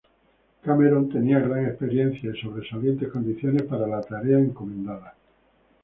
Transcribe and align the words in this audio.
Cameron 0.63 1.09
tenía 1.11 1.37
gran 1.37 1.63
experiencia 1.67 2.31
y 2.33 2.41
sobresalientes 2.41 3.11
condiciones 3.11 3.61
para 3.61 3.85
la 3.85 4.01
tarea 4.01 4.39
encomendada. 4.39 5.13